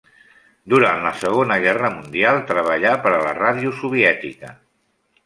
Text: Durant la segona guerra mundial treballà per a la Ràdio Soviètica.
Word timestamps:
Durant 0.73 1.01
la 1.07 1.11
segona 1.23 1.57
guerra 1.65 1.91
mundial 1.97 2.41
treballà 2.53 2.95
per 3.05 3.13
a 3.19 3.21
la 3.27 3.35
Ràdio 3.41 3.75
Soviètica. 3.83 4.51